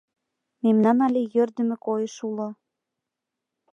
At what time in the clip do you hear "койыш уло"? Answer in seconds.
1.85-2.49